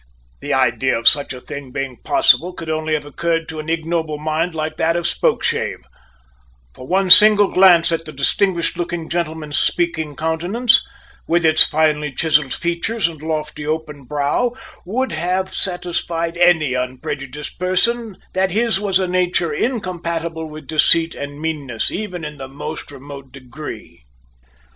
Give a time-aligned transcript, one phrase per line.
[0.39, 4.17] The idea of such a thing being possible could only have occurred to an ignoble
[4.17, 5.81] mind like that of Spokeshave;
[6.73, 10.81] for one single glance at the distinguished looking gentleman's speaking countenance,
[11.27, 14.53] with its finely chiselled features and lofty open brow,
[14.87, 21.39] would have satisfied any unprejudiced person that his was a nature incompatible with deceit and
[21.39, 24.03] meanness, even in the most remote degree.